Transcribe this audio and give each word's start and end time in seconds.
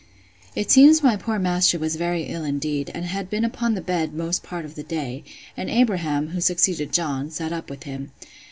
It 0.55 0.71
seems 0.71 1.03
my 1.03 1.15
poor 1.15 1.37
master 1.37 1.77
was 1.77 1.95
very 1.95 2.23
ill 2.23 2.43
indeed, 2.43 2.89
and 2.91 3.05
had 3.05 3.29
been 3.29 3.45
upon 3.45 3.75
the 3.75 3.81
bed 3.81 4.15
most 4.15 4.41
part 4.41 4.65
of 4.65 4.73
the 4.73 4.81
day; 4.81 5.23
and 5.55 5.69
Abraham 5.69 6.29
(who 6.29 6.41
succeeded 6.41 6.91
John) 6.91 7.29
sat 7.29 7.53
up 7.53 7.69
with 7.69 7.83
him. 7.83 8.09